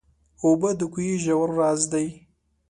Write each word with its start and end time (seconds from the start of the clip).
اوبه 0.43 0.69
د 0.79 0.81
کوهي 0.93 1.15
ژور 1.23 1.49
راز 1.59 1.81
دي. 1.91 2.07